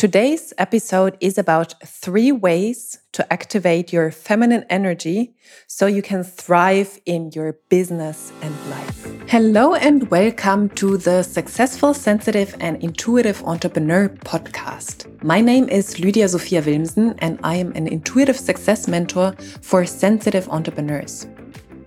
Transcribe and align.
Today's 0.00 0.54
episode 0.56 1.18
is 1.20 1.36
about 1.36 1.74
three 1.84 2.32
ways 2.32 3.00
to 3.12 3.30
activate 3.30 3.92
your 3.92 4.10
feminine 4.10 4.64
energy 4.70 5.34
so 5.66 5.84
you 5.84 6.00
can 6.00 6.24
thrive 6.24 6.98
in 7.04 7.30
your 7.34 7.58
business 7.68 8.32
and 8.40 8.54
life. 8.70 9.06
Hello, 9.28 9.74
and 9.74 10.10
welcome 10.10 10.70
to 10.70 10.96
the 10.96 11.22
Successful, 11.22 11.92
Sensitive, 11.92 12.56
and 12.60 12.82
Intuitive 12.82 13.44
Entrepreneur 13.44 14.08
podcast. 14.08 15.04
My 15.22 15.42
name 15.42 15.68
is 15.68 16.00
Lydia 16.00 16.30
Sophia 16.30 16.62
Wilmsen, 16.62 17.14
and 17.18 17.38
I 17.44 17.56
am 17.56 17.72
an 17.72 17.86
intuitive 17.86 18.38
success 18.38 18.88
mentor 18.88 19.34
for 19.60 19.84
sensitive 19.84 20.48
entrepreneurs. 20.48 21.26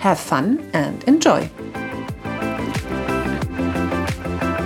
Have 0.00 0.18
fun 0.18 0.68
and 0.72 1.04
enjoy. 1.04 1.50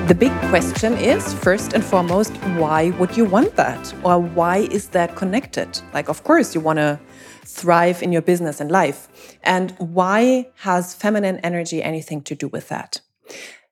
The 0.07 0.15
big 0.15 0.31
question 0.51 0.93
is 0.93 1.35
first 1.35 1.73
and 1.73 1.83
foremost, 1.83 2.37
why 2.57 2.91
would 3.01 3.17
you 3.17 3.25
want 3.25 3.57
that? 3.57 3.93
Or 4.05 4.21
why 4.21 4.59
is 4.71 4.89
that 4.91 5.17
connected? 5.17 5.81
Like, 5.93 6.09
of 6.09 6.23
course, 6.23 6.55
you 6.55 6.61
want 6.61 6.79
to 6.79 7.01
thrive 7.45 8.01
in 8.01 8.13
your 8.13 8.23
business 8.23 8.61
and 8.61 8.71
life. 8.71 9.09
And 9.43 9.73
why 9.79 10.51
has 10.59 10.95
feminine 10.95 11.39
energy 11.39 11.83
anything 11.83 12.23
to 12.23 12.37
do 12.37 12.47
with 12.47 12.69
that? 12.69 13.01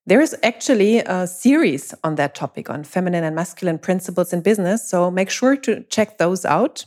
There 0.04 0.20
is 0.20 0.34
actually 0.42 0.98
a 0.98 1.28
series 1.28 1.94
on 2.02 2.16
that 2.16 2.34
topic 2.34 2.68
on 2.70 2.82
feminine 2.82 3.22
and 3.22 3.36
masculine 3.36 3.78
principles 3.78 4.32
in 4.32 4.40
business. 4.40 4.90
So 4.90 5.12
make 5.12 5.30
sure 5.30 5.54
to 5.58 5.84
check 5.84 6.18
those 6.18 6.44
out. 6.44 6.86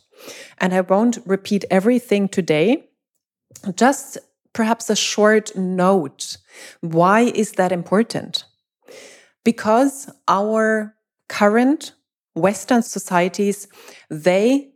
And 0.58 0.74
I 0.74 0.82
won't 0.82 1.20
repeat 1.26 1.64
everything 1.72 2.28
today. 2.28 2.90
Just 3.76 4.18
perhaps 4.56 4.90
a 4.90 4.96
short 4.96 5.56
note. 5.56 6.38
Why 6.82 7.22
is 7.22 7.52
that 7.54 7.72
important? 7.72 8.46
Because 9.44 10.10
our 10.28 10.96
current 11.30 11.92
Western 12.34 12.82
societies, 12.82 13.68
they 14.10 14.72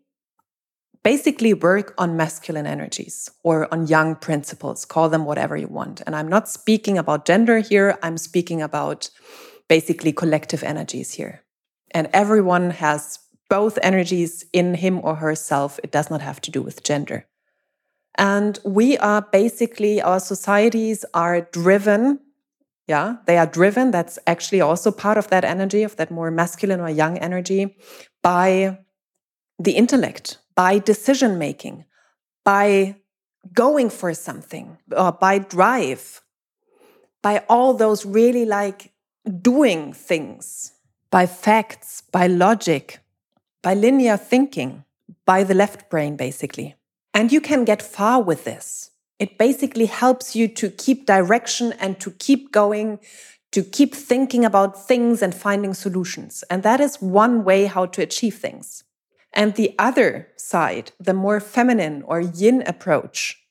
basically 1.04 1.54
work 1.54 1.94
on 1.98 2.18
masculine 2.18 2.68
energies 2.68 3.30
or 3.44 3.74
on 3.74 3.88
yang 3.88 4.16
principles, 4.16 4.86
call 4.86 5.10
them 5.10 5.26
whatever 5.26 5.56
you 5.56 5.68
want. 5.68 6.02
And 6.06 6.16
I'm 6.16 6.28
not 6.28 6.50
speaking 6.50 6.98
about 6.98 7.26
gender 7.26 7.60
here, 7.60 7.98
I'm 8.04 8.18
speaking 8.18 8.62
about 8.62 9.10
basically 9.70 10.12
collective 10.12 10.64
energies 10.64 11.14
here. 11.14 11.42
And 11.92 12.10
everyone 12.14 12.72
has 12.72 13.20
both 13.50 13.80
energies 13.82 14.46
in 14.52 14.76
him 14.76 15.00
or 15.04 15.16
herself. 15.16 15.80
It 15.84 15.92
does 15.92 16.10
not 16.10 16.22
have 16.22 16.42
to 16.42 16.52
do 16.52 16.62
with 16.62 16.84
gender. 16.84 17.26
And 18.20 18.60
we 18.66 18.98
are 18.98 19.22
basically, 19.22 20.02
our 20.02 20.20
societies 20.20 21.06
are 21.14 21.42
driven. 21.54 22.20
Yeah, 22.86 23.16
they 23.26 23.38
are 23.38 23.46
driven. 23.46 23.92
That's 23.92 24.20
actually 24.28 24.60
also 24.62 24.92
part 24.92 25.18
of 25.18 25.30
that 25.30 25.46
energy, 25.46 25.84
of 25.84 25.96
that 25.96 26.12
more 26.12 26.30
masculine 26.30 26.82
or 26.82 26.90
yang 26.90 27.18
energy, 27.18 27.78
by 28.22 28.80
the 29.58 29.72
intellect, 29.72 30.38
by 30.54 30.80
decision 30.80 31.38
making, 31.38 31.86
by 32.44 32.98
going 33.54 33.90
for 33.90 34.14
something, 34.14 34.78
or 34.92 35.14
by 35.14 35.40
drive, 35.40 36.22
by 37.22 37.44
all 37.48 37.74
those 37.74 38.06
really 38.06 38.44
like 38.44 38.92
doing 39.42 39.94
things, 39.94 40.74
by 41.10 41.26
facts, 41.26 42.04
by 42.12 42.28
logic, 42.28 43.00
by 43.62 43.74
linear 43.74 44.18
thinking, 44.18 44.84
by 45.26 45.44
the 45.44 45.54
left 45.54 45.90
brain, 45.90 46.18
basically. 46.18 46.76
And 47.14 47.32
you 47.32 47.42
can 47.42 47.66
get 47.66 47.82
far 47.82 48.22
with 48.22 48.44
this. 48.44 48.92
It 49.20 49.38
basically 49.38 49.88
helps 49.88 50.36
you 50.36 50.48
to 50.48 50.70
keep 50.70 51.06
direction 51.06 51.74
and 51.74 52.00
to 52.00 52.12
keep 52.12 52.52
going, 52.52 53.00
to 53.52 53.64
keep 53.64 53.94
thinking 53.94 54.46
about 54.46 54.88
things 54.88 55.22
and 55.22 55.34
finding 55.34 55.74
solutions. 55.74 56.44
And 56.50 56.64
that 56.64 56.80
is 56.80 57.02
one 57.02 57.44
way 57.44 57.66
how 57.66 57.88
to 57.88 58.02
achieve 58.02 58.36
things. 58.36 58.84
And 59.34 59.56
the 59.56 59.76
other 59.78 60.30
side, 60.38 60.92
the 61.00 61.14
more 61.14 61.40
feminine 61.40 62.04
or 62.04 62.22
yin 62.22 62.64
approach, 62.66 63.44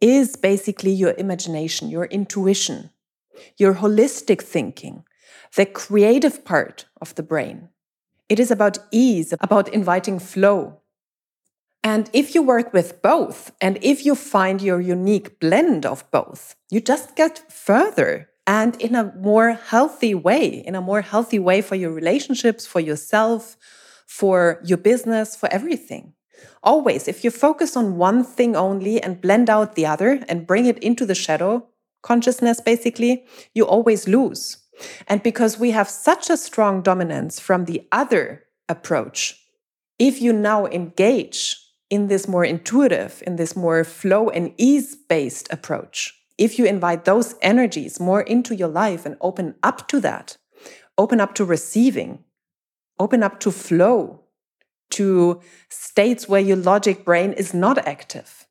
is 0.00 0.36
basically 0.36 0.92
your 0.92 1.14
imagination, 1.16 1.88
your 1.88 2.04
intuition, 2.06 2.90
your 3.56 3.74
holistic 3.74 4.42
thinking, 4.42 5.04
the 5.56 5.66
creative 5.66 6.44
part 6.44 6.84
of 7.00 7.14
the 7.14 7.22
brain. 7.22 7.68
It 8.28 8.38
is 8.38 8.50
about 8.50 8.78
ease, 8.90 9.32
about 9.40 9.68
inviting 9.68 10.18
flow, 10.18 10.80
and 11.84 12.08
if 12.14 12.34
you 12.34 12.42
work 12.42 12.72
with 12.72 13.02
both, 13.02 13.52
and 13.60 13.78
if 13.82 14.06
you 14.06 14.14
find 14.14 14.62
your 14.62 14.80
unique 14.80 15.38
blend 15.38 15.84
of 15.84 16.10
both, 16.10 16.56
you 16.70 16.80
just 16.80 17.14
get 17.14 17.52
further 17.52 18.30
and 18.46 18.80
in 18.80 18.94
a 18.94 19.12
more 19.16 19.52
healthy 19.52 20.14
way, 20.14 20.46
in 20.46 20.74
a 20.74 20.80
more 20.80 21.02
healthy 21.02 21.38
way 21.38 21.60
for 21.60 21.74
your 21.74 21.92
relationships, 21.92 22.66
for 22.66 22.80
yourself, 22.80 23.58
for 24.06 24.60
your 24.64 24.78
business, 24.78 25.36
for 25.36 25.50
everything. 25.52 26.14
Always, 26.62 27.06
if 27.06 27.22
you 27.22 27.30
focus 27.30 27.76
on 27.76 27.98
one 27.98 28.24
thing 28.24 28.56
only 28.56 29.02
and 29.02 29.20
blend 29.20 29.50
out 29.50 29.74
the 29.74 29.86
other 29.86 30.24
and 30.26 30.46
bring 30.46 30.64
it 30.64 30.78
into 30.78 31.04
the 31.04 31.14
shadow 31.14 31.68
consciousness, 32.02 32.60
basically, 32.60 33.24
you 33.54 33.66
always 33.66 34.08
lose. 34.08 34.58
And 35.06 35.22
because 35.22 35.58
we 35.58 35.70
have 35.70 35.88
such 35.88 36.30
a 36.30 36.36
strong 36.36 36.82
dominance 36.82 37.38
from 37.38 37.66
the 37.66 37.86
other 37.92 38.44
approach, 38.68 39.40
if 39.98 40.20
you 40.20 40.32
now 40.32 40.66
engage 40.66 41.63
in 41.94 42.08
this 42.08 42.28
more 42.28 42.44
intuitive, 42.44 43.22
in 43.26 43.36
this 43.36 43.56
more 43.56 43.84
flow 43.84 44.28
and 44.28 44.52
ease 44.58 44.96
based 44.96 45.52
approach, 45.52 46.12
if 46.36 46.58
you 46.58 46.66
invite 46.66 47.04
those 47.04 47.34
energies 47.40 48.00
more 48.00 48.22
into 48.22 48.54
your 48.54 48.68
life 48.68 49.06
and 49.06 49.16
open 49.20 49.54
up 49.62 49.86
to 49.88 50.00
that, 50.00 50.36
open 50.98 51.20
up 51.20 51.34
to 51.34 51.44
receiving, 51.44 52.24
open 52.98 53.22
up 53.22 53.40
to 53.40 53.50
flow, 53.50 54.20
to 54.90 55.40
states 55.68 56.28
where 56.28 56.40
your 56.40 56.56
logic 56.56 57.04
brain 57.04 57.32
is 57.32 57.54
not 57.54 57.78
active, 57.86 58.46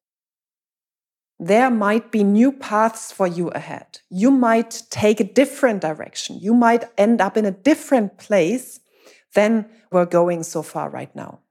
there 1.39 1.69
might 1.69 2.11
be 2.11 2.23
new 2.23 2.51
paths 2.51 3.11
for 3.11 3.27
you 3.27 3.49
ahead. 3.49 3.99
You 4.09 4.31
might 4.31 4.83
take 4.89 5.19
a 5.19 5.25
different 5.25 5.81
direction. 5.81 6.39
You 6.39 6.53
might 6.53 6.85
end 6.97 7.21
up 7.21 7.37
in 7.37 7.45
a 7.45 7.51
different 7.51 8.17
place 8.17 8.79
than 9.33 9.69
we're 9.91 10.05
going 10.05 10.43
so 10.43 10.61
far 10.61 10.89
right 10.89 11.13
now. 11.15 11.42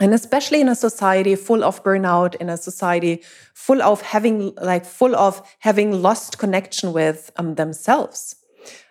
And 0.00 0.12
especially 0.12 0.60
in 0.60 0.68
a 0.68 0.74
society 0.74 1.36
full 1.36 1.62
of 1.62 1.84
burnout, 1.84 2.34
in 2.36 2.50
a 2.50 2.56
society 2.56 3.22
full 3.54 3.80
of 3.80 4.02
having, 4.02 4.54
like, 4.56 4.84
full 4.84 5.14
of 5.14 5.40
having 5.60 6.02
lost 6.02 6.38
connection 6.38 6.92
with 6.92 7.30
um, 7.36 7.54
themselves. 7.54 8.36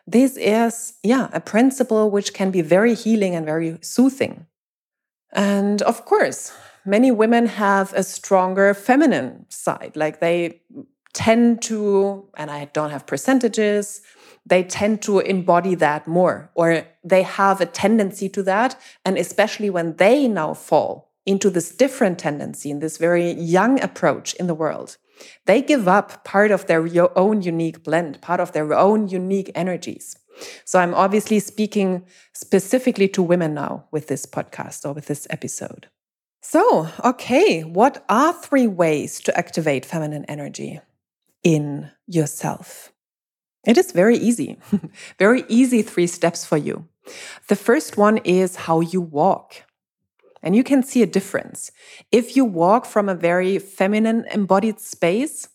This 0.07 0.37
is, 0.37 0.93
yeah, 1.03 1.29
a 1.33 1.39
principle 1.39 2.09
which 2.09 2.33
can 2.33 2.51
be 2.51 2.61
very 2.61 2.93
healing 2.93 3.35
and 3.35 3.45
very 3.45 3.77
soothing. 3.81 4.47
And 5.33 5.81
of 5.81 6.05
course, 6.05 6.53
many 6.85 7.11
women 7.11 7.47
have 7.47 7.93
a 7.93 8.03
stronger 8.03 8.73
feminine 8.73 9.45
side. 9.49 9.93
Like 9.95 10.19
they 10.19 10.61
tend 11.13 11.61
to, 11.63 12.27
and 12.37 12.51
I 12.51 12.65
don't 12.65 12.91
have 12.91 13.05
percentages, 13.05 14.01
they 14.45 14.63
tend 14.63 15.01
to 15.03 15.19
embody 15.19 15.75
that 15.75 16.07
more, 16.07 16.51
or 16.53 16.85
they 17.03 17.23
have 17.23 17.61
a 17.61 17.65
tendency 17.65 18.29
to 18.29 18.43
that. 18.43 18.79
And 19.05 19.17
especially 19.17 19.69
when 19.69 19.95
they 19.95 20.27
now 20.27 20.53
fall 20.53 21.11
into 21.25 21.49
this 21.49 21.73
different 21.73 22.19
tendency, 22.19 22.69
in 22.69 22.79
this 22.79 22.97
very 22.97 23.31
yang 23.31 23.81
approach 23.81 24.33
in 24.35 24.47
the 24.47 24.55
world, 24.55 24.97
they 25.45 25.61
give 25.61 25.87
up 25.87 26.25
part 26.25 26.51
of 26.51 26.65
their 26.67 26.85
own 27.17 27.41
unique 27.41 27.83
blend, 27.83 28.21
part 28.21 28.39
of 28.39 28.51
their 28.51 28.73
own 28.73 29.07
unique 29.07 29.51
energies. 29.55 30.17
So 30.65 30.79
I'm 30.79 30.93
obviously 30.93 31.39
speaking 31.39 32.05
specifically 32.33 33.07
to 33.09 33.23
women 33.23 33.53
now 33.53 33.85
with 33.91 34.07
this 34.07 34.25
podcast 34.25 34.85
or 34.85 34.93
with 34.93 35.05
this 35.05 35.27
episode. 35.29 35.87
So, 36.41 36.89
okay, 37.05 37.61
what 37.61 38.03
are 38.09 38.33
three 38.33 38.67
ways 38.67 39.21
to 39.21 39.37
activate 39.37 39.85
feminine 39.85 40.25
energy 40.25 40.81
in 41.43 41.89
yourself? 42.07 42.92
It 43.65 43.77
is 43.77 43.91
very 43.91 44.17
easy, 44.17 44.57
very 45.19 45.43
easy 45.47 45.81
three 45.81 46.07
steps 46.07 46.45
for 46.45 46.57
you. 46.57 46.87
The 47.47 47.55
first 47.55 47.97
one 47.97 48.17
is 48.17 48.55
how 48.55 48.81
you 48.81 49.01
walk. 49.01 49.63
And 50.41 50.55
you 50.55 50.63
can 50.63 50.83
see 50.83 51.01
a 51.01 51.07
difference. 51.07 51.71
If 52.11 52.35
you 52.35 52.43
walk 52.43 52.85
from 52.85 53.07
a 53.07 53.15
very 53.15 53.59
feminine 53.59 54.25
embodied 54.31 54.79
space, 54.81 55.47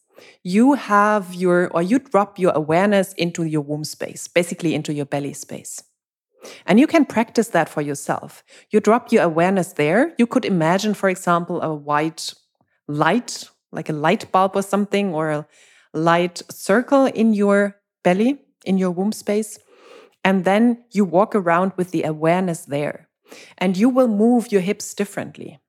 you 0.43 0.72
have 0.75 1.34
your, 1.34 1.69
or 1.69 1.82
you 1.82 1.99
drop 1.99 2.38
your 2.38 2.52
awareness 2.52 3.12
into 3.14 3.44
your 3.44 3.60
womb 3.60 3.84
space, 3.84 4.26
basically 4.26 4.75
into 4.75 4.94
your 4.94 5.04
belly 5.04 5.34
space. 5.34 5.82
And 6.66 6.81
you 6.81 6.87
can 6.87 7.04
practice 7.04 7.49
that 7.49 7.69
for 7.69 7.82
yourself. 7.82 8.43
You 8.70 8.81
drop 8.81 9.12
your 9.12 9.25
awareness 9.25 9.75
there. 9.75 10.14
You 10.19 10.26
could 10.26 10.44
imagine, 10.44 10.94
for 10.94 11.08
example, 11.08 11.61
a 11.61 11.75
white 11.75 12.32
light, 12.87 13.50
like 13.70 13.88
a 13.88 13.93
light 13.93 14.31
bulb 14.32 14.52
or 14.54 14.62
something, 14.62 15.12
or 15.12 15.31
a 15.31 15.46
light 15.93 16.43
circle 16.50 17.06
in 17.06 17.34
your 17.34 17.77
belly, 18.08 18.31
in 18.64 18.78
your 18.78 18.90
womb 18.90 19.12
space. 19.12 19.58
And 20.22 20.44
then 20.44 20.84
you 20.96 21.05
walk 21.05 21.34
around 21.34 21.72
with 21.76 21.90
the 21.90 22.05
awareness 22.05 22.60
there. 22.64 23.08
And 23.62 23.76
you 23.76 23.88
will 23.96 24.08
move 24.08 24.52
your 24.52 24.62
hips 24.62 24.94
differently. 24.94 25.60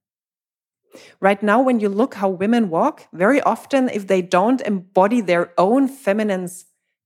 Right 1.19 1.41
now, 1.43 1.61
when 1.61 1.79
you 1.79 1.89
look 1.89 2.13
how 2.15 2.29
women 2.29 2.69
walk, 2.69 3.07
very 3.13 3.41
often, 3.41 3.89
if 3.89 4.07
they 4.07 4.21
don't 4.21 4.61
embody 4.61 5.21
their 5.21 5.45
own 5.57 5.87
feminine 5.87 6.47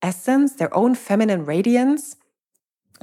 essence, 0.02 0.56
their 0.56 0.74
own 0.82 0.96
feminine 0.96 1.46
radiance, 1.46 2.16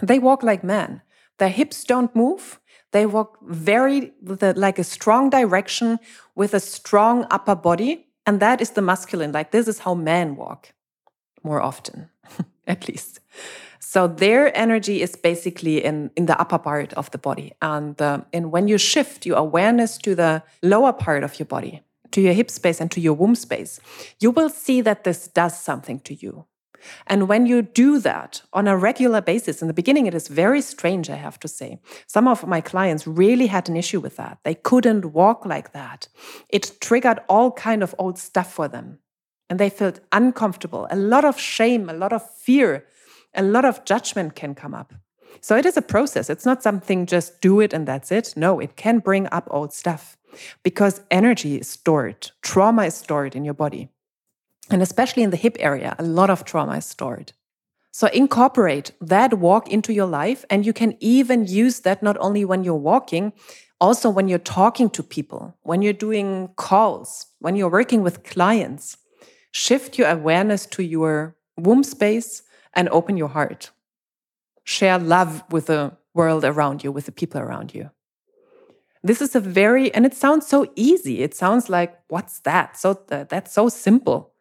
they 0.03 0.19
walk 0.19 0.43
like 0.43 0.65
men. 0.65 1.03
Their 1.39 1.49
hips 1.49 1.85
don't 1.85 2.15
move. 2.15 2.61
They 2.93 3.07
walk 3.07 3.39
very 3.43 4.13
with 4.23 4.43
a, 4.43 4.53
like 4.55 4.79
a 4.79 4.85
strong 4.85 5.31
direction 5.31 5.99
with 6.35 6.55
a 6.55 6.61
strong 6.61 7.27
upper 7.31 7.57
body. 7.57 8.07
And 8.27 8.41
that 8.41 8.61
is 8.61 8.71
the 8.71 8.83
masculine. 8.83 9.33
Like 9.33 9.51
this 9.51 9.69
is 9.69 9.81
how 9.81 9.95
men 9.95 10.37
walk 10.37 10.73
more 11.43 11.61
often, 11.61 12.10
at 12.67 12.89
least. 12.89 13.21
So 13.79 14.07
their 14.07 14.57
energy 14.57 15.03
is 15.03 15.17
basically 15.17 15.85
in, 15.85 16.11
in 16.15 16.27
the 16.27 16.41
upper 16.41 16.59
part 16.59 16.93
of 16.95 17.11
the 17.11 17.19
body. 17.19 17.53
And, 17.61 18.01
uh, 18.01 18.21
and 18.33 18.53
when 18.53 18.69
you 18.69 18.79
shift 18.79 19.27
your 19.27 19.39
awareness 19.39 19.99
to 19.99 20.15
the 20.15 20.43
lower 20.63 20.93
part 20.93 21.25
of 21.25 21.39
your 21.39 21.47
body, 21.47 21.83
to 22.13 22.21
your 22.21 22.33
hip 22.33 22.51
space 22.51 22.81
and 22.81 22.91
to 22.93 23.01
your 23.01 23.15
womb 23.15 23.35
space, 23.35 23.81
you 24.21 24.31
will 24.31 24.49
see 24.49 24.81
that 24.83 25.05
this 25.05 25.29
does 25.29 25.59
something 25.59 26.01
to 26.01 26.15
you. 26.15 26.47
And 27.07 27.29
when 27.29 27.47
you 27.47 27.63
do 27.63 27.99
that 27.99 28.43
on 28.53 28.69
a 28.69 28.77
regular 28.77 29.21
basis, 29.21 29.61
in 29.61 29.69
the 29.69 29.75
beginning, 29.75 30.07
it 30.07 30.15
is 30.15 30.29
very 30.29 30.63
strange, 30.63 31.11
I 31.11 31.17
have 31.17 31.39
to 31.41 31.49
say. 31.49 31.79
Some 32.07 32.27
of 32.29 32.47
my 32.47 32.61
clients 32.61 33.07
really 33.07 33.49
had 33.49 33.69
an 33.69 33.77
issue 33.77 34.01
with 34.01 34.17
that. 34.17 34.39
They 34.45 34.55
couldn't 34.55 35.13
walk 35.13 35.45
like 35.45 35.73
that. 35.73 36.09
It 36.49 36.79
triggered 36.81 37.21
all 37.29 37.53
kind 37.53 37.83
of 37.83 37.95
old 37.99 38.19
stuff 38.19 38.53
for 38.53 38.69
them. 38.69 38.99
And 39.51 39.61
they 39.61 39.69
felt 39.69 40.01
uncomfortable, 40.13 40.87
a 40.91 40.97
lot 40.97 41.25
of 41.27 41.39
shame, 41.39 41.91
a 41.91 41.93
lot 41.93 42.13
of 42.15 42.23
fear, 42.35 42.87
a 43.35 43.43
lot 43.43 43.67
of 43.67 43.85
judgment 43.85 44.35
can 44.35 44.55
come 44.55 44.75
up. 44.75 44.95
So 45.43 45.57
it 45.57 45.67
is 45.67 45.77
a 45.77 45.83
process. 45.83 46.31
It's 46.31 46.47
not 46.47 46.63
something 46.63 47.05
just 47.05 47.41
do 47.43 47.61
it 47.61 47.73
and 47.73 47.87
that's 47.87 48.11
it. 48.11 48.33
No, 48.37 48.61
it 48.61 48.77
can 48.77 49.01
bring 49.01 49.29
up 49.33 49.49
old 49.51 49.73
stuff 49.73 50.17
because 50.63 51.03
energy 51.11 51.57
is 51.57 51.69
stored, 51.69 52.31
trauma 52.41 52.85
is 52.85 52.95
stored 52.95 53.37
in 53.37 53.45
your 53.45 53.55
body. 53.55 53.89
And 54.71 54.81
especially 54.83 55.25
in 55.25 55.31
the 55.31 55.37
hip 55.37 55.57
area, 55.59 55.97
a 55.99 56.05
lot 56.05 56.31
of 56.31 56.45
trauma 56.45 56.77
is 56.77 56.87
stored. 56.87 57.33
So 57.93 58.07
incorporate 58.09 58.93
that 59.01 59.35
walk 59.35 59.69
into 59.69 59.93
your 59.93 60.07
life. 60.07 60.45
And 60.49 60.65
you 60.65 60.73
can 60.73 60.97
even 61.01 61.47
use 61.47 61.81
that 61.81 62.03
not 62.03 62.17
only 62.21 62.45
when 62.45 62.63
you're 62.63 62.75
walking, 62.75 63.33
also 63.81 64.09
when 64.09 64.29
you're 64.29 64.39
talking 64.39 64.89
to 64.91 65.03
people, 65.03 65.57
when 65.63 65.83
you're 65.83 65.93
doing 65.93 66.51
calls, 66.57 67.27
when 67.41 67.57
you're 67.57 67.71
working 67.71 68.03
with 68.03 68.23
clients. 68.23 68.97
Shift 69.51 69.99
your 69.99 70.09
awareness 70.09 70.67
to 70.67 70.83
your 70.83 71.37
womb 71.57 71.83
space 71.83 72.43
and 72.75 72.89
open 72.91 73.17
your 73.17 73.29
heart. 73.29 73.71
Share 74.65 74.99
love 74.99 75.43
with 75.51 75.67
the 75.67 75.97
world 76.15 76.45
around 76.45 76.85
you, 76.85 76.93
with 76.93 77.07
the 77.07 77.13
people 77.13 77.41
around 77.41 77.75
you. 77.75 77.91
This 79.03 79.23
is 79.23 79.35
a 79.35 79.41
very, 79.41 79.93
and 79.95 80.05
it 80.05 80.15
sounds 80.15 80.47
so 80.47 80.71
easy. 80.77 81.23
It 81.23 81.35
sounds 81.35 81.69
like, 81.71 81.99
what's 82.09 82.41
that? 82.41 82.77
So 82.77 83.01
uh, 83.11 83.25
that's 83.25 83.53
so 83.53 83.69
simple. 83.69 84.33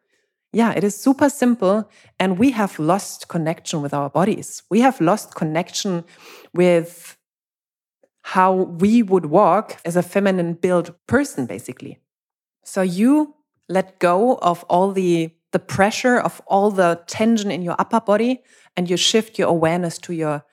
Yeah, 0.52 0.72
it 0.72 0.84
is 0.84 0.96
super 0.96 1.30
simple. 1.30 1.88
And 2.18 2.38
we 2.38 2.50
have 2.50 2.78
lost 2.78 3.28
connection 3.28 3.80
with 3.82 3.94
our 3.94 4.10
bodies. 4.10 4.62
We 4.70 4.80
have 4.80 5.00
lost 5.00 5.34
connection 5.34 6.04
with 6.52 7.16
how 8.22 8.52
we 8.54 9.02
would 9.02 9.26
walk 9.26 9.80
as 9.84 9.96
a 9.96 10.02
feminine 10.02 10.54
built 10.54 10.90
person, 11.06 11.46
basically. 11.46 11.98
So 12.64 12.82
you 12.82 13.34
let 13.70 13.98
go 14.00 14.34
of 14.42 14.64
all 14.64 14.92
the, 14.92 15.30
the 15.52 15.58
pressure 15.58 16.18
of 16.18 16.42
all 16.46 16.70
the 16.70 17.00
tension 17.06 17.50
in 17.50 17.62
your 17.62 17.76
upper 17.78 18.00
body 18.00 18.42
and 18.76 18.90
you 18.90 18.96
shift 18.96 19.38
your 19.38 19.48
awareness 19.48 19.96
to 19.98 20.12
your 20.12 20.44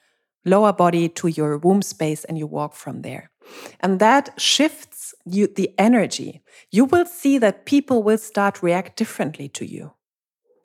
lower 0.45 0.71
body, 0.71 1.09
to 1.09 1.27
your 1.27 1.57
womb 1.57 1.81
space, 1.81 2.23
and 2.23 2.37
you 2.37 2.47
walk 2.47 2.73
from 2.73 3.01
there. 3.01 3.31
And 3.79 3.99
that 3.99 4.39
shifts 4.39 5.13
you 5.25 5.47
the 5.47 5.73
energy. 5.77 6.41
You 6.71 6.85
will 6.85 7.05
see 7.05 7.37
that 7.39 7.65
people 7.65 8.03
will 8.03 8.17
start 8.17 8.63
react 8.63 8.97
differently 8.97 9.49
to 9.49 9.65
you. 9.65 9.93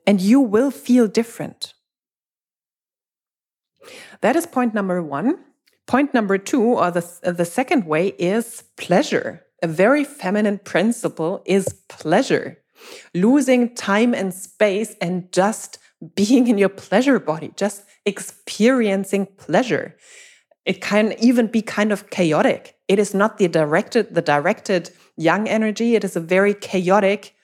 And 0.07 0.21
you 0.21 0.41
will 0.41 0.71
feel 0.71 1.07
different. 1.07 1.75
That 4.21 4.37
is 4.37 4.47
point 4.47 4.75
number 4.75 5.03
one. 5.03 5.39
Point 5.87 6.15
number 6.15 6.39
two, 6.39 6.63
or 6.63 6.91
the, 6.91 7.05
the 7.23 7.45
second 7.45 7.87
way, 7.87 8.09
is 8.19 8.63
pleasure. 8.77 9.45
A 9.63 9.69
very 9.69 10.05
feminine 10.05 10.59
principle 10.59 11.43
is 11.47 11.69
pleasure. 11.89 12.59
Losing 13.15 13.75
time 13.75 14.13
and 14.13 14.35
space 14.35 14.97
and 15.01 15.33
just 15.33 15.79
being 16.17 16.49
in 16.49 16.59
your 16.59 16.69
pleasure 16.69 17.21
body, 17.21 17.53
just 17.57 17.85
experiencing 18.05 19.27
pleasure 19.39 19.97
it 20.65 20.81
can 20.81 21.15
even 21.19 21.47
be 21.49 21.63
kind 21.63 21.93
of 21.93 22.11
chaotic. 22.11 22.77
It 22.89 22.99
is 22.99 23.15
not 23.15 23.39
the 23.39 23.49
directed, 23.49 24.15
the 24.15 24.23
directed 24.23 24.91
yang 25.17 25.49
energy. 25.49 25.95
It 25.95 26.05
is 26.05 26.17
a 26.17 26.21
very 26.21 26.55
chaotic 26.55 27.35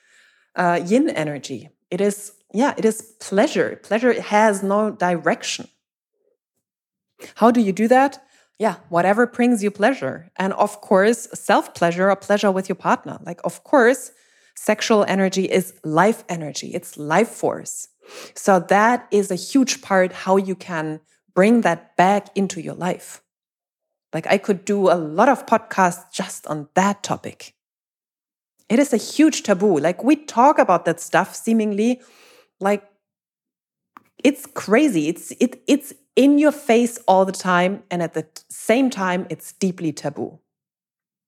uh, 0.55 0.81
yin 0.85 1.09
energy. 1.09 1.69
It 1.91 2.01
is, 2.01 2.33
yeah, 2.53 2.73
it 2.77 2.85
is 2.85 3.01
pleasure. 3.19 3.79
Pleasure 3.83 4.21
has 4.21 4.63
no 4.63 4.91
direction. 4.91 5.67
How 7.35 7.51
do 7.51 7.59
you 7.59 7.73
do 7.73 7.87
that? 7.89 8.23
Yeah, 8.59 8.75
whatever 8.89 9.25
brings 9.25 9.63
you 9.63 9.71
pleasure. 9.71 10.29
And 10.35 10.53
of 10.53 10.81
course, 10.81 11.27
self 11.33 11.73
pleasure 11.73 12.11
or 12.11 12.15
pleasure 12.17 12.51
with 12.51 12.69
your 12.69 12.75
partner. 12.75 13.17
Like, 13.25 13.39
of 13.45 13.63
course, 13.63 14.11
sexual 14.55 15.05
energy 15.07 15.45
is 15.45 15.73
life 15.83 16.23
energy, 16.29 16.71
it's 16.75 16.97
life 16.97 17.29
force. 17.29 17.87
So, 18.35 18.59
that 18.59 19.07
is 19.11 19.31
a 19.31 19.35
huge 19.35 19.81
part 19.81 20.11
how 20.11 20.37
you 20.37 20.55
can 20.55 20.99
bring 21.33 21.61
that 21.61 21.95
back 21.95 22.27
into 22.35 22.61
your 22.61 22.75
life. 22.75 23.21
Like 24.13 24.27
I 24.27 24.37
could 24.37 24.65
do 24.65 24.89
a 24.89 24.95
lot 24.95 25.29
of 25.29 25.45
podcasts 25.45 26.11
just 26.11 26.47
on 26.47 26.67
that 26.73 27.03
topic. 27.03 27.53
It 28.67 28.79
is 28.79 28.93
a 28.93 28.97
huge 28.97 29.43
taboo. 29.43 29.77
Like 29.79 30.03
we 30.03 30.15
talk 30.15 30.59
about 30.59 30.85
that 30.85 30.99
stuff 30.99 31.35
seemingly 31.35 32.01
like 32.59 32.83
it's 34.23 34.45
crazy. 34.45 35.07
It's 35.07 35.31
it 35.39 35.61
it's 35.67 35.93
in 36.19 36.37
your 36.37 36.51
face 36.51 36.99
all 37.07 37.23
the 37.23 37.31
time 37.31 37.81
and 37.89 38.03
at 38.03 38.13
the 38.13 38.27
same 38.49 38.89
time 38.89 39.25
it's 39.29 39.53
deeply 39.53 39.93
taboo. 39.93 40.37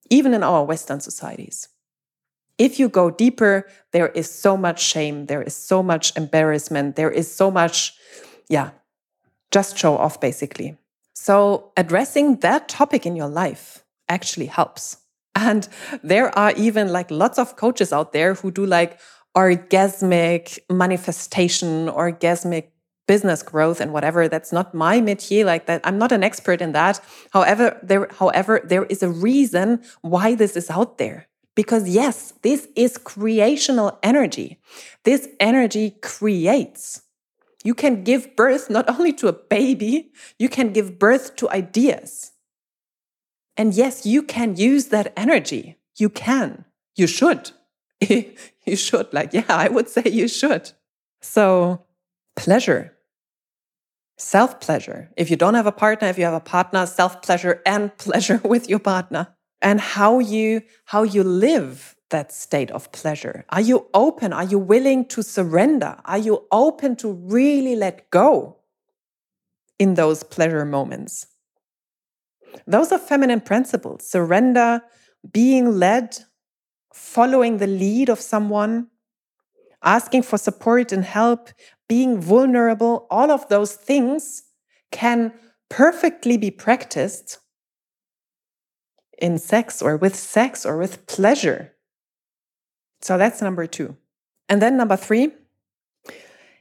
Even 0.10 0.34
in 0.34 0.44
our 0.44 0.66
western 0.66 1.00
societies. 1.00 1.70
If 2.57 2.78
you 2.78 2.90
go 2.90 3.10
deeper, 3.10 3.69
there 3.94 4.10
is 4.10 4.30
so 4.30 4.57
much 4.57 4.83
shame, 4.83 5.28
there 5.28 5.42
is 5.42 5.56
so 5.56 5.81
much 5.81 6.12
embarrassment, 6.18 6.98
there 6.98 7.10
is 7.10 7.33
so 7.33 7.50
much 7.50 7.94
yeah, 8.50 8.71
just 9.50 9.78
show 9.78 9.98
off 9.98 10.19
basically. 10.19 10.78
So, 11.16 11.71
addressing 11.78 12.42
that 12.42 12.68
topic 12.68 13.06
in 13.06 13.16
your 13.16 13.30
life 13.30 13.86
actually 14.10 14.48
helps. 14.48 14.98
And 15.36 15.69
there 16.04 16.38
are 16.38 16.52
even 16.57 16.92
like 16.92 17.10
lots 17.10 17.40
of 17.40 17.56
coaches 17.56 17.94
out 17.94 18.12
there 18.12 18.33
who 18.33 18.52
do 18.52 18.66
like 18.66 19.00
orgasmic 19.38 20.60
manifestation, 20.69 21.88
orgasmic 21.88 22.71
business 23.08 23.44
growth 23.44 23.81
and 23.81 23.94
whatever. 23.94 24.28
That's 24.28 24.52
not 24.52 24.74
my 24.74 25.00
métier 25.00 25.46
like 25.46 25.66
that. 25.66 25.81
I'm 25.84 25.98
not 25.98 26.12
an 26.12 26.24
expert 26.24 26.62
in 26.62 26.72
that. 26.74 27.00
However, 27.31 27.80
there 27.84 28.08
however 28.20 28.62
there 28.64 28.86
is 28.86 29.04
a 29.04 29.10
reason 29.10 29.84
why 30.02 30.36
this 30.36 30.56
is 30.56 30.70
out 30.70 30.98
there. 30.98 31.28
Because 31.56 31.90
yes, 31.90 32.34
this 32.42 32.68
is 32.76 32.98
creational 32.98 34.00
energy. 34.02 34.60
This 35.04 35.28
energy 35.40 35.98
creates. 36.02 37.02
You 37.64 37.76
can 37.76 38.04
give 38.04 38.36
birth 38.36 38.70
not 38.70 38.90
only 38.90 39.14
to 39.14 39.28
a 39.28 39.34
baby, 39.34 40.12
you 40.40 40.50
can 40.50 40.74
give 40.74 40.98
birth 40.98 41.36
to 41.38 41.50
ideas. 41.50 42.31
And 43.58 43.74
yes, 43.74 44.06
you 44.06 44.24
can 44.24 44.56
use 44.56 44.88
that 44.88 45.14
energy. 45.16 45.78
You 45.98 46.10
can. 46.10 46.66
You 46.96 47.08
should. 47.08 47.52
you 48.00 48.76
should. 48.76 49.14
Like, 49.14 49.34
yeah, 49.34 49.46
I 49.50 49.68
would 49.68 49.90
say 49.90 50.04
you 50.06 50.28
should. 50.28 50.72
So, 51.22 51.86
pleasure, 52.35 52.97
self 54.18 54.59
pleasure. 54.59 55.09
If 55.18 55.30
you 55.30 55.35
don't 55.35 55.56
have 55.56 55.68
a 55.68 55.71
partner, 55.71 56.07
if 56.07 56.18
you 56.18 56.26
have 56.26 56.33
a 56.33 56.40
partner, 56.40 56.85
self 56.85 57.21
pleasure 57.21 57.61
and 57.66 57.95
pleasure 58.06 58.42
with 58.44 58.69
your 58.69 58.80
partner. 58.80 59.35
And 59.61 59.80
how 59.80 60.19
you 60.19 60.61
how 60.85 61.04
you 61.04 61.23
live 61.23 61.95
that 62.11 62.31
state 62.31 62.69
of 62.71 62.92
pleasure? 62.92 63.45
Are 63.50 63.61
you 63.61 63.88
open? 63.94 64.31
Are 64.31 64.44
you 64.44 64.59
willing 64.59 65.06
to 65.06 65.23
surrender? 65.23 65.97
Are 66.06 66.18
you 66.18 66.45
open 66.52 66.95
to 66.97 67.11
really 67.11 67.76
let 67.76 68.09
go 68.11 68.57
in 69.80 69.95
those 69.95 70.23
pleasure 70.23 70.64
moments? 70.64 71.28
Those 72.68 72.92
are 72.92 73.00
feminine 73.00 73.42
principles 73.42 74.06
surrender, 74.07 74.81
being 75.31 75.80
led, 75.80 76.18
following 76.94 77.57
the 77.57 77.68
lead 77.68 78.09
of 78.09 78.19
someone, 78.19 78.88
asking 79.83 80.23
for 80.23 80.38
support 80.38 80.92
and 80.92 81.04
help, 81.04 81.50
being 81.92 82.21
vulnerable. 82.21 83.06
All 83.12 83.30
of 83.31 83.50
those 83.50 83.74
things 83.76 84.44
can 84.94 85.33
perfectly 85.69 86.38
be 86.38 86.50
practiced 86.50 87.40
in 89.18 89.38
sex 89.38 89.81
or 89.81 89.98
with 89.98 90.16
sex 90.16 90.66
or 90.66 90.78
with 90.78 91.06
pleasure. 91.06 91.74
So 93.02 93.18
that's 93.18 93.42
number 93.42 93.68
two. 93.68 93.98
And 94.48 94.62
then 94.62 94.78
number 94.78 94.95
three, 94.95 95.33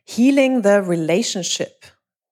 healing 0.04 0.62
the 0.62 0.82
relationship 0.82 1.84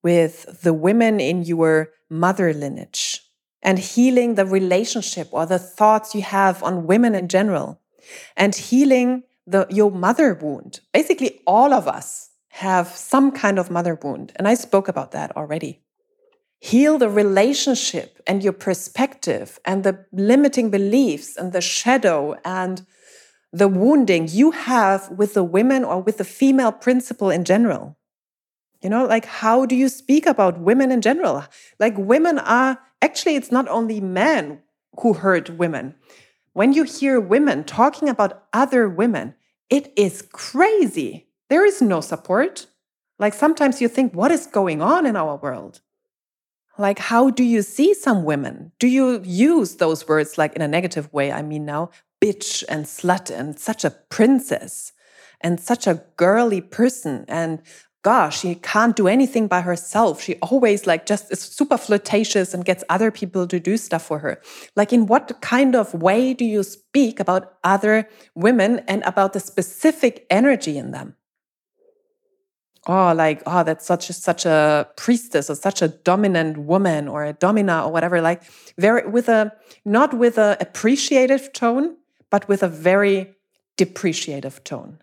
with 0.03 0.63
the 0.63 0.75
women 0.75 1.21
in 1.21 1.45
your 1.45 1.91
mother 2.11 2.53
lineage 2.53 3.21
and 3.63 3.79
healing 3.79 4.35
the 4.35 4.45
relationship 4.45 5.29
or 5.31 5.47
the 5.47 5.61
thoughts 5.61 6.17
you 6.17 6.23
have 6.23 6.65
on 6.65 6.89
women 6.89 7.15
in 7.15 7.29
general 7.29 7.81
and 8.37 8.57
healing 8.57 9.23
the, 9.47 9.69
your 9.71 9.93
mother 9.93 10.35
wound. 10.35 10.81
Basically, 10.93 11.39
all 11.47 11.73
of 11.73 11.87
us 11.87 12.28
have 12.59 12.89
some 12.89 13.31
kind 13.31 13.57
of 13.57 13.71
mother 13.71 13.95
wound. 14.03 14.33
And 14.35 14.49
I 14.49 14.55
spoke 14.55 14.89
about 14.89 15.13
that 15.13 15.37
already. 15.37 15.81
Heal 16.59 16.99
the 16.99 17.09
relationship 17.09 18.21
and 18.27 18.43
your 18.43 18.53
perspective 18.53 19.61
and 19.65 19.85
the 19.85 20.07
limiting 20.13 20.69
beliefs 20.69 21.37
and 21.37 21.53
the 21.53 21.61
shadow 21.61 22.35
and 22.45 22.85
the 23.53 23.69
wounding 23.69 24.27
you 24.29 24.51
have 24.51 25.09
with 25.09 25.35
the 25.35 25.45
women 25.45 25.85
or 25.85 26.03
with 26.03 26.19
the 26.19 26.25
female 26.25 26.73
principle 26.73 27.31
in 27.31 27.45
general. 27.45 27.97
You 28.83 28.91
know, 28.91 29.07
like 29.07 29.25
how 29.25 29.65
do 29.65 29.77
you 29.77 29.89
speak 29.89 30.27
about 30.27 30.59
women 30.59 30.91
in 30.91 31.01
general? 31.01 31.45
Like 31.79 31.95
women 31.97 32.41
are 32.41 32.81
actually, 33.01 33.37
it's 33.37 33.53
not 33.53 33.69
only 33.69 34.01
men 34.01 34.63
who 34.99 35.13
hurt 35.13 35.49
women. 35.51 35.95
When 36.55 36.73
you 36.73 36.83
hear 36.83 37.21
women 37.21 37.63
talking 37.63 38.09
about 38.09 38.47
other 38.53 38.89
women, 38.89 39.37
it 39.71 39.93
is 39.97 40.23
crazy. 40.23 41.28
There 41.49 41.65
is 41.65 41.81
no 41.81 42.01
support. 42.01 42.67
Like 43.19 43.35
sometimes 43.35 43.81
you 43.81 43.89
think, 43.89 44.15
what 44.15 44.31
is 44.31 44.47
going 44.47 44.83
on 44.83 45.07
in 45.07 45.17
our 45.17 45.37
world? 45.37 45.81
Like, 46.77 47.01
how 47.01 47.31
do 47.31 47.43
you 47.43 47.63
see 47.63 47.93
some 47.93 48.23
women? 48.25 48.71
Do 48.79 48.87
you 48.87 49.21
use 49.25 49.77
those 49.77 50.07
words 50.07 50.39
like 50.39 50.55
in 50.55 50.63
a 50.63 50.69
negative 50.69 51.13
way? 51.13 51.33
I 51.33 51.43
mean, 51.43 51.65
now, 51.65 51.91
bitch 52.21 52.63
and 52.69 52.85
slut 52.85 53.31
and 53.31 53.59
such 53.59 53.85
a 53.85 53.91
princess 53.91 54.93
and 55.41 55.59
such 55.59 55.87
a 55.87 56.05
girly 56.17 56.61
person 56.61 57.25
and 57.29 57.63
gosh, 58.03 58.41
she 58.41 58.55
can't 58.55 58.97
do 58.97 59.09
anything 59.09 59.49
by 59.49 59.61
herself. 59.61 60.23
She 60.23 60.37
always 60.37 60.87
like 60.87 61.05
just 61.05 61.33
is 61.33 61.41
super 61.41 61.77
flirtatious 61.77 62.55
and 62.55 62.65
gets 62.65 62.85
other 62.89 63.11
people 63.11 63.47
to 63.49 63.59
do 63.59 63.77
stuff 63.77 64.05
for 64.05 64.21
her. 64.21 64.41
Like 64.77 64.93
in 64.93 65.07
what 65.07 65.41
kind 65.41 65.75
of 65.75 65.93
way 65.95 66.33
do 66.33 66.45
you 66.45 66.63
speak 66.63 67.19
about 67.21 67.55
other 67.65 68.09
women 68.35 68.81
and 68.89 69.03
about 69.03 69.33
the 69.33 69.41
specific 69.41 70.27
energy 70.31 70.79
in 70.79 70.93
them? 70.93 71.17
Oh, 72.91 73.13
like, 73.13 73.43
oh, 73.45 73.65
that's 73.65 73.85
such 73.85 74.09
a, 74.09 74.15
such 74.15 74.47
a 74.47 74.89
priestess 74.97 75.51
or 75.51 75.55
such 75.55 75.83
a 75.83 75.89
dominant 75.89 76.57
woman 76.57 77.07
or 77.07 77.23
a 77.23 77.35
domina 77.35 77.85
or 77.85 77.93
whatever, 77.93 78.23
like 78.23 78.43
very 78.79 79.07
with 79.07 79.29
a 79.29 79.53
not 79.85 80.15
with 80.15 80.39
a 80.39 80.57
appreciative 80.59 81.53
tone, 81.53 81.97
but 82.31 82.49
with 82.49 82.63
a 82.63 82.69
very 82.69 83.35
depreciative 83.77 84.65
tone. 84.65 85.01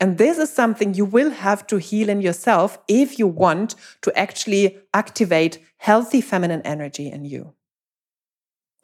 And 0.00 0.16
this 0.16 0.38
is 0.38 0.50
something 0.50 0.94
you 0.94 1.04
will 1.04 1.30
have 1.30 1.66
to 1.66 1.76
heal 1.76 2.08
in 2.08 2.22
yourself 2.22 2.78
if 2.88 3.18
you 3.18 3.26
want 3.26 3.74
to 4.00 4.18
actually 4.18 4.78
activate 4.94 5.58
healthy 5.76 6.22
feminine 6.22 6.62
energy 6.62 7.10
in 7.10 7.26
you. 7.26 7.52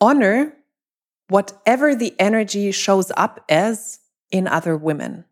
Honor 0.01 0.55
whatever 1.29 1.95
the 1.95 2.15
energy 2.19 2.73
shows 2.73 3.11
up 3.17 3.45
as 3.49 4.01
in 4.31 4.47
other 4.47 4.77
women 4.77 5.25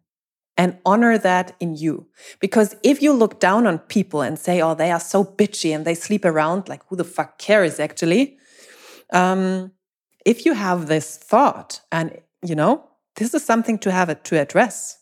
and 0.57 0.79
honor 0.87 1.19
that 1.19 1.55
in 1.61 1.77
you. 1.77 2.07
Because 2.41 2.77
if 2.83 3.03
you 3.03 3.13
look 3.13 3.41
down 3.41 3.67
on 3.67 3.79
people 3.79 4.23
and 4.23 4.39
say, 4.39 4.61
oh, 4.61 4.75
they 4.75 4.91
are 4.91 5.01
so 5.01 5.25
bitchy 5.25 5.75
and 5.75 5.85
they 5.85 5.95
sleep 5.95 6.25
around, 6.25 6.69
like 6.69 6.83
who 6.89 6.97
the 6.97 7.05
fuck 7.05 7.39
cares 7.39 7.79
actually? 7.79 8.39
Um, 9.13 9.73
if 10.25 10.45
you 10.45 10.55
have 10.55 10.87
this 10.87 11.17
thought 11.17 11.81
and, 11.93 12.19
you 12.43 12.55
know, 12.55 12.89
this 13.17 13.35
is 13.35 13.45
something 13.45 13.79
to 13.81 13.93
have 13.93 14.09
it 14.09 14.25
to 14.25 14.41
address 14.41 14.99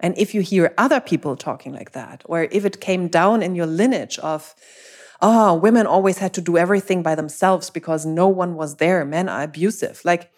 and 0.00 0.16
if 0.16 0.34
you 0.34 0.42
hear 0.42 0.74
other 0.78 1.00
people 1.00 1.36
talking 1.36 1.72
like 1.72 1.92
that, 1.92 2.22
or 2.26 2.42
if 2.50 2.64
it 2.64 2.80
came 2.80 3.08
down 3.08 3.42
in 3.42 3.54
your 3.54 3.66
lineage 3.66 4.18
of, 4.20 4.54
oh, 5.20 5.54
women 5.54 5.86
always 5.86 6.18
had 6.18 6.32
to 6.34 6.40
do 6.40 6.56
everything 6.56 7.02
by 7.02 7.14
themselves 7.14 7.70
because 7.70 8.06
no 8.06 8.28
one 8.28 8.54
was 8.54 8.76
there, 8.76 9.04
men 9.04 9.28
are 9.28 9.42
abusive. 9.42 10.00
Like 10.04 10.30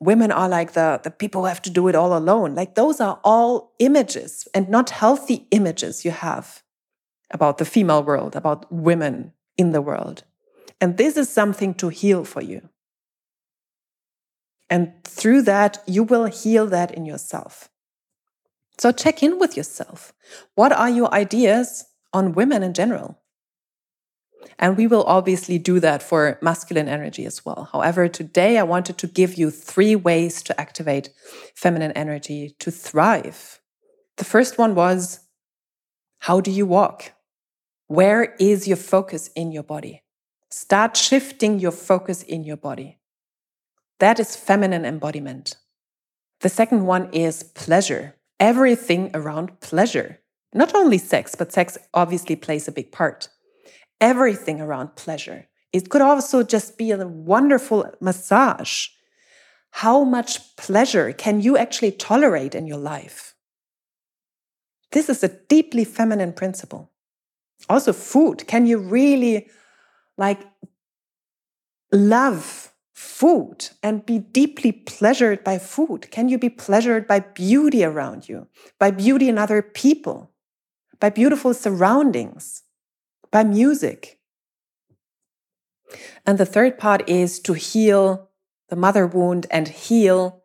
women 0.00 0.30
are 0.30 0.48
like 0.48 0.72
the, 0.72 1.00
the 1.02 1.10
people 1.10 1.42
who 1.42 1.46
have 1.46 1.62
to 1.62 1.70
do 1.70 1.88
it 1.88 1.94
all 1.94 2.16
alone. 2.16 2.54
Like 2.54 2.74
those 2.74 3.00
are 3.00 3.20
all 3.24 3.72
images 3.78 4.46
and 4.54 4.68
not 4.68 4.90
healthy 4.90 5.46
images 5.50 6.04
you 6.04 6.10
have 6.10 6.62
about 7.30 7.58
the 7.58 7.64
female 7.64 8.02
world, 8.02 8.36
about 8.36 8.70
women 8.72 9.32
in 9.56 9.72
the 9.72 9.82
world. 9.82 10.24
And 10.80 10.96
this 10.96 11.16
is 11.16 11.28
something 11.28 11.74
to 11.74 11.88
heal 11.88 12.24
for 12.24 12.40
you. 12.40 12.68
And 14.70 14.92
through 15.04 15.42
that, 15.42 15.82
you 15.86 16.04
will 16.04 16.26
heal 16.26 16.66
that 16.66 16.92
in 16.92 17.06
yourself. 17.06 17.68
So 18.78 18.92
check 18.92 19.22
in 19.22 19.38
with 19.38 19.56
yourself. 19.56 20.12
What 20.54 20.72
are 20.72 20.88
your 20.88 21.12
ideas 21.12 21.86
on 22.12 22.32
women 22.32 22.62
in 22.62 22.74
general? 22.74 23.17
And 24.58 24.76
we 24.76 24.86
will 24.86 25.04
obviously 25.04 25.58
do 25.58 25.80
that 25.80 26.02
for 26.02 26.38
masculine 26.42 26.88
energy 26.88 27.24
as 27.26 27.44
well. 27.44 27.68
However, 27.72 28.08
today 28.08 28.58
I 28.58 28.62
wanted 28.62 28.98
to 28.98 29.06
give 29.06 29.34
you 29.34 29.50
three 29.50 29.94
ways 29.94 30.42
to 30.44 30.60
activate 30.60 31.10
feminine 31.54 31.92
energy 31.92 32.54
to 32.58 32.70
thrive. 32.70 33.60
The 34.16 34.24
first 34.24 34.58
one 34.58 34.74
was 34.74 35.20
how 36.20 36.40
do 36.40 36.50
you 36.50 36.66
walk? 36.66 37.12
Where 37.86 38.34
is 38.40 38.66
your 38.66 38.76
focus 38.76 39.30
in 39.36 39.52
your 39.52 39.62
body? 39.62 40.02
Start 40.50 40.96
shifting 40.96 41.58
your 41.58 41.72
focus 41.72 42.22
in 42.22 42.42
your 42.42 42.56
body. 42.56 42.98
That 44.00 44.18
is 44.18 44.36
feminine 44.36 44.84
embodiment. 44.84 45.56
The 46.40 46.48
second 46.48 46.86
one 46.86 47.10
is 47.12 47.42
pleasure 47.42 48.14
everything 48.40 49.10
around 49.14 49.60
pleasure. 49.60 50.20
Not 50.54 50.74
only 50.74 50.98
sex, 50.98 51.34
but 51.34 51.52
sex 51.52 51.76
obviously 51.92 52.36
plays 52.36 52.68
a 52.68 52.72
big 52.72 52.92
part. 52.92 53.28
Everything 54.00 54.60
around 54.60 54.96
pleasure. 54.96 55.48
It 55.72 55.90
could 55.90 56.02
also 56.02 56.42
just 56.42 56.78
be 56.78 56.90
a 56.90 57.06
wonderful 57.06 57.90
massage. 58.00 58.88
How 59.70 60.04
much 60.04 60.56
pleasure 60.56 61.12
can 61.12 61.40
you 61.40 61.56
actually 61.56 61.92
tolerate 61.92 62.54
in 62.54 62.66
your 62.66 62.78
life? 62.78 63.34
This 64.92 65.08
is 65.08 65.22
a 65.22 65.28
deeply 65.28 65.84
feminine 65.84 66.32
principle. 66.32 66.90
Also, 67.68 67.92
food. 67.92 68.46
Can 68.46 68.66
you 68.66 68.78
really 68.78 69.48
like 70.16 70.40
love 71.92 72.72
food 72.94 73.68
and 73.82 74.06
be 74.06 74.18
deeply 74.18 74.72
pleasured 74.72 75.44
by 75.44 75.58
food? 75.58 76.10
Can 76.10 76.28
you 76.28 76.38
be 76.38 76.48
pleasured 76.48 77.06
by 77.06 77.20
beauty 77.20 77.84
around 77.84 78.28
you, 78.28 78.46
by 78.78 78.90
beauty 78.90 79.28
in 79.28 79.38
other 79.38 79.60
people, 79.60 80.30
by 80.98 81.10
beautiful 81.10 81.52
surroundings, 81.52 82.62
by 83.30 83.44
music? 83.44 84.18
And 86.26 86.38
the 86.38 86.46
third 86.46 86.78
part 86.78 87.08
is 87.08 87.40
to 87.40 87.54
heal 87.54 88.28
the 88.68 88.76
mother 88.76 89.06
wound 89.06 89.46
and 89.50 89.68
heal 89.68 90.44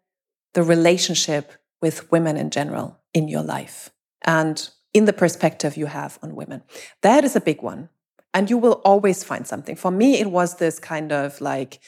the 0.53 0.63
relationship 0.63 1.53
with 1.81 2.11
women 2.11 2.37
in 2.37 2.49
general 2.49 2.99
in 3.13 3.27
your 3.27 3.43
life 3.43 3.91
and 4.21 4.69
in 4.93 5.05
the 5.05 5.13
perspective 5.13 5.75
you 5.75 5.87
have 5.87 6.17
on 6.21 6.35
women. 6.35 6.63
That 7.01 7.23
is 7.23 7.35
a 7.35 7.41
big 7.41 7.61
one. 7.61 7.89
And 8.33 8.49
you 8.49 8.57
will 8.57 8.81
always 8.83 9.23
find 9.23 9.45
something. 9.45 9.75
For 9.75 9.91
me, 9.91 10.19
it 10.19 10.31
was 10.31 10.55
this 10.55 10.79
kind 10.79 11.11
of 11.11 11.39
like, 11.39 11.79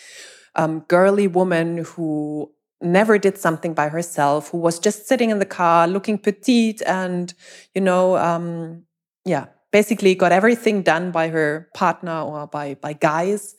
um, 0.55 0.81
girly 0.81 1.27
woman 1.27 1.79
who 1.79 2.51
never 2.81 3.17
did 3.17 3.37
something 3.37 3.73
by 3.73 3.89
herself, 3.89 4.49
who 4.49 4.57
was 4.57 4.77
just 4.77 5.07
sitting 5.07 5.29
in 5.29 5.39
the 5.39 5.45
car 5.45 5.87
looking 5.87 6.17
petite 6.17 6.81
and, 6.85 7.33
you 7.73 7.81
know, 7.81 8.17
um, 8.17 8.83
yeah, 9.25 9.45
basically 9.71 10.15
got 10.15 10.31
everything 10.31 10.81
done 10.81 11.11
by 11.11 11.29
her 11.29 11.69
partner 11.73 12.21
or 12.21 12.47
by, 12.47 12.75
by 12.75 12.93
guys. 12.93 13.55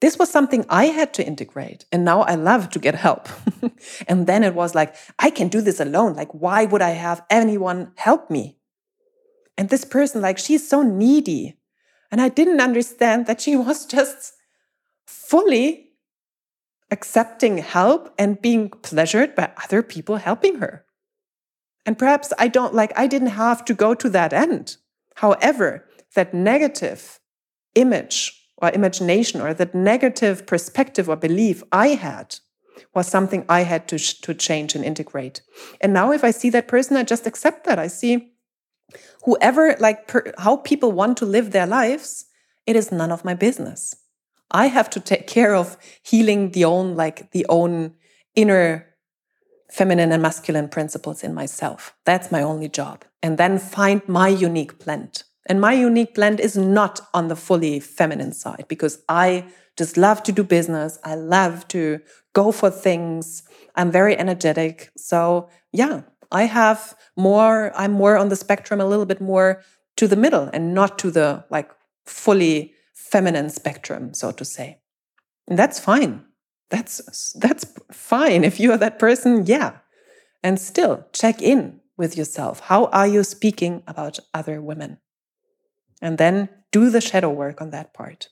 This 0.00 0.18
was 0.18 0.30
something 0.30 0.64
I 0.68 0.86
had 0.86 1.12
to 1.14 1.26
integrate. 1.26 1.84
And 1.92 2.04
now 2.04 2.22
I 2.22 2.34
love 2.34 2.70
to 2.70 2.78
get 2.78 2.94
help. 2.94 3.28
and 4.08 4.26
then 4.26 4.42
it 4.42 4.54
was 4.54 4.74
like, 4.74 4.94
I 5.18 5.30
can 5.30 5.48
do 5.48 5.60
this 5.60 5.78
alone. 5.78 6.14
Like, 6.14 6.32
why 6.32 6.64
would 6.64 6.82
I 6.82 6.90
have 6.90 7.22
anyone 7.28 7.92
help 7.96 8.30
me? 8.30 8.56
And 9.58 9.68
this 9.68 9.84
person, 9.84 10.22
like, 10.22 10.38
she's 10.38 10.66
so 10.66 10.82
needy. 10.82 11.58
And 12.10 12.20
I 12.20 12.30
didn't 12.30 12.60
understand 12.60 13.26
that 13.26 13.40
she 13.40 13.56
was 13.66 13.84
just 13.84 14.32
fully 15.06 15.90
accepting 16.90 17.58
help 17.58 18.12
and 18.18 18.40
being 18.40 18.70
pleasured 18.70 19.34
by 19.34 19.52
other 19.62 19.82
people 19.82 20.16
helping 20.16 20.56
her. 20.56 20.84
And 21.86 21.98
perhaps 21.98 22.32
I 22.38 22.48
don't 22.48 22.74
like, 22.74 22.92
I 22.96 23.06
didn't 23.06 23.28
have 23.28 23.64
to 23.66 23.74
go 23.74 23.94
to 23.94 24.08
that 24.10 24.32
end. 24.32 24.76
However, 25.20 25.84
that 26.14 26.32
negative 26.32 27.20
image 27.74 28.32
or 28.56 28.70
imagination 28.70 29.42
or 29.42 29.52
that 29.52 29.74
negative 29.74 30.46
perspective 30.46 31.10
or 31.10 31.16
belief 31.16 31.62
I 31.70 31.88
had 31.88 32.36
was 32.94 33.06
something 33.06 33.44
I 33.46 33.64
had 33.64 33.86
to, 33.88 33.98
to 33.98 34.32
change 34.32 34.74
and 34.74 34.82
integrate. 34.82 35.42
And 35.82 35.92
now, 35.92 36.10
if 36.10 36.24
I 36.24 36.30
see 36.30 36.48
that 36.50 36.68
person, 36.68 36.96
I 36.96 37.02
just 37.02 37.26
accept 37.26 37.66
that. 37.66 37.78
I 37.78 37.88
see 37.88 38.32
whoever, 39.24 39.76
like, 39.78 40.08
per, 40.08 40.32
how 40.38 40.56
people 40.56 40.90
want 40.90 41.18
to 41.18 41.26
live 41.26 41.50
their 41.50 41.66
lives 41.66 42.24
it 42.66 42.74
is 42.76 42.90
none 42.90 43.12
of 43.12 43.24
my 43.24 43.34
business. 43.34 43.96
I 44.50 44.68
have 44.68 44.88
to 44.90 45.00
take 45.00 45.26
care 45.26 45.54
of 45.54 45.76
healing 46.02 46.52
the 46.52 46.64
own, 46.64 46.96
like 46.96 47.30
the 47.32 47.44
own 47.50 47.94
inner 48.34 48.89
feminine 49.70 50.12
and 50.12 50.22
masculine 50.22 50.68
principles 50.68 51.22
in 51.22 51.32
myself. 51.32 51.94
That's 52.04 52.32
my 52.32 52.42
only 52.42 52.68
job. 52.68 53.04
And 53.22 53.38
then 53.38 53.58
find 53.58 54.02
my 54.08 54.28
unique 54.28 54.84
blend. 54.84 55.22
And 55.46 55.60
my 55.60 55.72
unique 55.72 56.14
blend 56.14 56.40
is 56.40 56.56
not 56.56 57.00
on 57.14 57.28
the 57.28 57.36
fully 57.36 57.80
feminine 57.80 58.32
side 58.32 58.66
because 58.68 59.02
I 59.08 59.46
just 59.76 59.96
love 59.96 60.22
to 60.24 60.32
do 60.32 60.44
business. 60.44 60.98
I 61.04 61.14
love 61.14 61.66
to 61.68 62.00
go 62.34 62.52
for 62.52 62.70
things. 62.70 63.42
I'm 63.74 63.90
very 63.90 64.16
energetic. 64.18 64.90
So, 64.96 65.48
yeah, 65.72 66.02
I 66.30 66.44
have 66.44 66.94
more, 67.16 67.72
I'm 67.74 67.92
more 67.92 68.16
on 68.16 68.28
the 68.28 68.36
spectrum, 68.36 68.80
a 68.80 68.86
little 68.86 69.06
bit 69.06 69.20
more 69.20 69.62
to 69.96 70.06
the 70.06 70.16
middle 70.16 70.50
and 70.52 70.74
not 70.74 70.98
to 71.00 71.10
the 71.10 71.44
like 71.50 71.70
fully 72.04 72.74
feminine 72.94 73.50
spectrum, 73.50 74.14
so 74.14 74.30
to 74.32 74.44
say. 74.44 74.78
And 75.48 75.58
that's 75.58 75.80
fine. 75.80 76.24
That's 76.70 77.32
that's 77.32 77.66
fine 77.92 78.44
if 78.44 78.60
you 78.60 78.72
are 78.72 78.78
that 78.78 78.98
person, 78.98 79.44
yeah. 79.46 79.78
And 80.42 80.58
still 80.58 81.06
check 81.12 81.42
in 81.42 81.80
with 81.96 82.16
yourself. 82.16 82.60
How 82.60 82.86
are 82.86 83.06
you 83.06 83.24
speaking 83.24 83.82
about 83.86 84.18
other 84.32 84.62
women? 84.62 84.98
And 86.00 86.16
then 86.16 86.48
do 86.72 86.88
the 86.88 87.00
shadow 87.00 87.28
work 87.28 87.60
on 87.60 87.70
that 87.70 87.92
part. 87.92 88.28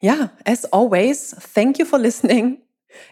Yeah, 0.00 0.28
as 0.46 0.64
always, 0.66 1.34
thank 1.34 1.78
you 1.78 1.84
for 1.84 1.98
listening. 1.98 2.62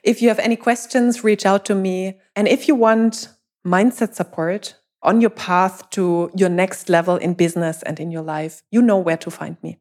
If 0.03 0.23
you 0.23 0.29
have 0.29 0.39
any 0.39 0.57
questions, 0.57 1.25
reach 1.25 1.45
out 1.45 1.65
to 1.67 1.75
me. 1.75 2.21
And 2.37 2.47
if 2.47 2.69
you 2.69 2.75
want 2.75 3.29
mindset 3.67 4.15
support 4.15 4.77
on 5.03 5.21
your 5.21 5.31
path 5.31 5.91
to 5.91 6.31
your 6.37 6.49
next 6.49 6.89
level 6.89 7.17
in 7.17 7.35
business 7.35 7.83
and 7.83 7.99
in 7.99 8.11
your 8.11 8.23
life, 8.23 8.63
you 8.71 8.81
know 8.81 8.99
where 8.99 9.17
to 9.19 9.31
find 9.31 9.57
me. 9.63 9.79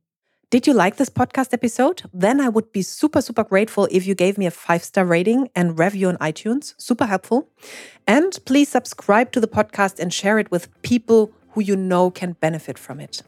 Did 0.52 0.68
you 0.68 0.74
like 0.74 0.98
this 0.98 1.10
podcast 1.10 1.54
episode? 1.54 2.02
Then 2.14 2.42
I 2.42 2.50
would 2.50 2.74
be 2.74 2.82
super, 2.82 3.22
super 3.22 3.46
grateful 3.46 3.88
if 3.90 4.06
you 4.06 4.14
gave 4.14 4.38
me 4.38 4.46
a 4.46 4.52
five 4.52 4.84
star 4.84 5.06
rating 5.06 5.50
and 5.56 5.80
review 5.80 6.10
on 6.10 6.18
iTunes. 6.18 6.74
Super 6.78 7.06
helpful. 7.06 7.48
And 8.06 8.38
please 8.44 8.68
subscribe 8.68 9.32
to 9.32 9.40
the 9.40 9.48
podcast 9.48 9.98
and 9.98 10.14
share 10.14 10.40
it 10.40 10.52
with 10.52 10.68
people 10.82 11.32
who 11.52 11.62
you 11.62 11.78
know 11.78 12.12
can 12.12 12.34
benefit 12.34 12.78
from 12.78 13.00
it. 13.00 13.22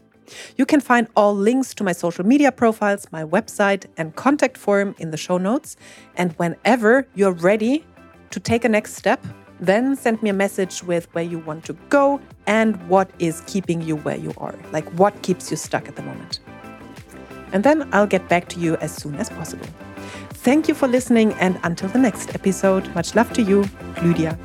You 0.57 0.65
can 0.65 0.81
find 0.81 1.07
all 1.15 1.33
links 1.33 1.73
to 1.75 1.83
my 1.85 1.93
social 1.93 2.25
media 2.25 2.51
profiles, 2.51 3.09
my 3.13 3.23
website, 3.23 3.85
and 3.95 4.13
contact 4.17 4.57
form 4.57 4.93
in 4.97 5.11
the 5.11 5.17
show 5.17 5.37
notes. 5.37 5.77
And 6.17 6.33
whenever 6.33 7.07
you're 7.15 7.31
ready 7.31 7.85
to 8.31 8.41
take 8.41 8.65
a 8.65 8.69
next 8.69 8.95
step, 8.95 9.25
then 9.61 9.95
send 9.95 10.21
me 10.21 10.29
a 10.29 10.33
message 10.33 10.83
with 10.83 11.07
where 11.13 11.23
you 11.23 11.39
want 11.39 11.63
to 11.63 11.73
go 11.87 12.19
and 12.47 12.75
what 12.89 13.09
is 13.19 13.39
keeping 13.47 13.81
you 13.81 13.95
where 13.95 14.17
you 14.17 14.33
are. 14.39 14.59
Like 14.73 14.89
what 14.99 15.21
keeps 15.21 15.49
you 15.49 15.55
stuck 15.55 15.87
at 15.87 15.95
the 15.95 16.03
moment 16.03 16.41
and 17.53 17.63
then 17.63 17.87
I'll 17.93 18.07
get 18.07 18.27
back 18.27 18.49
to 18.49 18.59
you 18.59 18.75
as 18.77 18.93
soon 18.93 19.15
as 19.15 19.29
possible. 19.29 19.67
Thank 20.43 20.67
you 20.67 20.73
for 20.73 20.87
listening, 20.89 21.31
and 21.33 21.57
until 21.63 21.87
the 21.87 21.99
next 21.99 22.35
episode, 22.35 22.93
much 22.93 23.15
love 23.15 23.31
to 23.33 23.41
you, 23.41 23.63
Lydia. 24.03 24.37